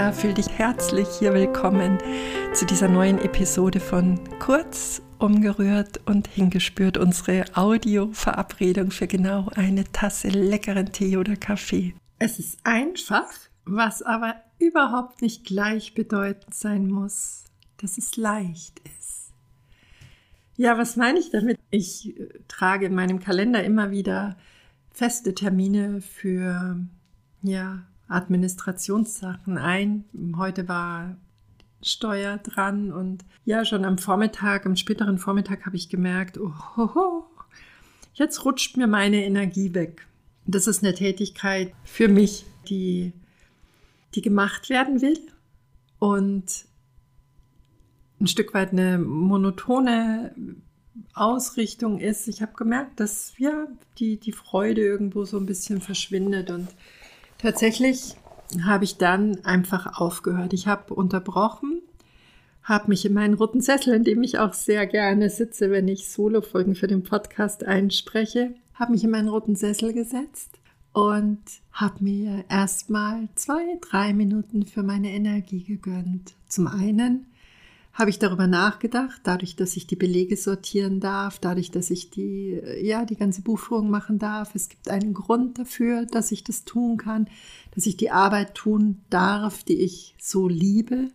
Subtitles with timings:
[0.00, 1.98] Petra, fühl dich herzlich hier willkommen
[2.54, 10.28] zu dieser neuen Episode von Kurz, umgerührt und hingespürt, unsere Audio-Verabredung für genau eine Tasse
[10.28, 11.92] leckeren Tee oder Kaffee.
[12.18, 13.26] Es ist einfach,
[13.66, 17.44] was aber überhaupt nicht gleichbedeutend sein muss,
[17.76, 19.34] dass es leicht ist.
[20.56, 21.58] Ja, was meine ich damit?
[21.70, 24.38] Ich äh, trage in meinem Kalender immer wieder
[24.92, 26.86] feste Termine für
[27.42, 30.04] ja, Administrationssachen ein.
[30.36, 31.16] Heute war
[31.82, 36.94] Steuer dran und ja, schon am Vormittag, am späteren Vormittag habe ich gemerkt, oh, ho,
[36.94, 37.24] ho,
[38.14, 40.06] jetzt rutscht mir meine Energie weg.
[40.46, 43.12] Das ist eine Tätigkeit für mich, die,
[44.14, 45.18] die gemacht werden will
[45.98, 46.66] und
[48.20, 50.34] ein Stück weit eine monotone
[51.14, 52.28] Ausrichtung ist.
[52.28, 53.66] Ich habe gemerkt, dass ja
[53.98, 56.68] die, die Freude irgendwo so ein bisschen verschwindet und
[57.40, 58.16] tatsächlich
[58.64, 60.52] habe ich dann einfach aufgehört.
[60.52, 61.82] Ich habe unterbrochen,
[62.62, 66.10] habe mich in meinen roten Sessel, in dem ich auch sehr gerne sitze, wenn ich
[66.10, 70.58] Solo-Folgen für den Podcast einspreche, habe mich in meinen roten Sessel gesetzt
[70.92, 71.40] und
[71.72, 76.34] habe mir erstmal zwei, drei Minuten für meine Energie gegönnt.
[76.48, 77.26] Zum einen
[78.00, 82.60] habe ich darüber nachgedacht, dadurch, dass ich die Belege sortieren darf, dadurch, dass ich die,
[82.80, 84.54] ja, die ganze Buchführung machen darf.
[84.54, 87.28] Es gibt einen Grund dafür, dass ich das tun kann,
[87.74, 91.10] dass ich die Arbeit tun darf, die ich so liebe.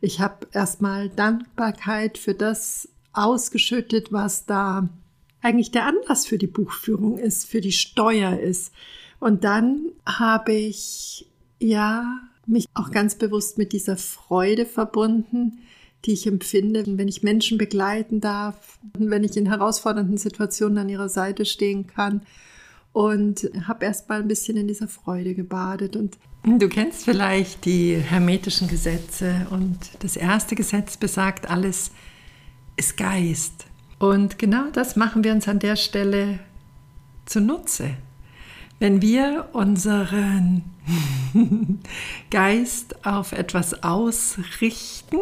[0.00, 4.88] Ich habe erstmal Dankbarkeit für das ausgeschüttet, was da
[5.42, 8.72] eigentlich der Anlass für die Buchführung ist, für die Steuer ist.
[9.18, 11.26] Und dann habe ich,
[11.58, 15.58] ja, mich auch ganz bewusst mit dieser Freude verbunden,
[16.04, 21.08] die ich empfinde, wenn ich Menschen begleiten darf, wenn ich in herausfordernden Situationen an ihrer
[21.08, 22.22] Seite stehen kann
[22.92, 27.96] und habe erst mal ein bisschen in dieser Freude gebadet und Du kennst vielleicht die
[27.96, 31.90] hermetischen Gesetze und das erste Gesetz besagt, alles
[32.76, 33.66] ist Geist.
[33.98, 36.38] Und genau das machen wir uns an der Stelle
[37.26, 37.90] zunutze.
[38.78, 40.64] Wenn wir unseren
[42.30, 45.18] Geist auf etwas ausrichten,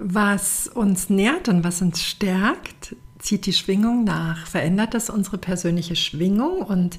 [0.00, 5.96] was uns nährt und was uns stärkt, zieht die Schwingung nach, verändert das unsere persönliche
[5.96, 6.62] Schwingung?
[6.62, 6.98] Und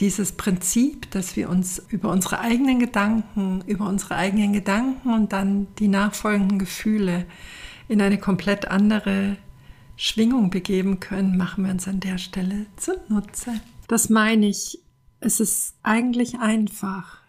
[0.00, 5.66] dieses Prinzip, dass wir uns über unsere eigenen Gedanken, über unsere eigenen Gedanken und dann
[5.78, 7.26] die nachfolgenden Gefühle
[7.88, 9.36] in eine komplett andere
[9.96, 13.60] Schwingung begeben können, machen wir uns an der Stelle zunutze.
[13.86, 14.78] Das meine ich,
[15.20, 17.20] es ist eigentlich einfach.